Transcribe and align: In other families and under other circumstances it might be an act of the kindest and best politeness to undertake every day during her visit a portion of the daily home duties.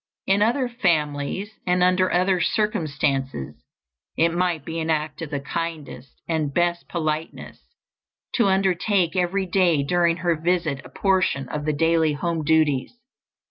In 0.25 0.41
other 0.41 0.67
families 0.67 1.51
and 1.67 1.83
under 1.83 2.11
other 2.11 2.41
circumstances 2.41 3.53
it 4.17 4.33
might 4.33 4.65
be 4.65 4.79
an 4.79 4.89
act 4.89 5.21
of 5.21 5.29
the 5.29 5.39
kindest 5.39 6.19
and 6.27 6.51
best 6.51 6.89
politeness 6.89 7.61
to 8.33 8.47
undertake 8.47 9.15
every 9.15 9.45
day 9.45 9.83
during 9.83 10.17
her 10.17 10.35
visit 10.35 10.83
a 10.83 10.89
portion 10.89 11.47
of 11.49 11.65
the 11.65 11.73
daily 11.73 12.13
home 12.13 12.43
duties. 12.43 12.97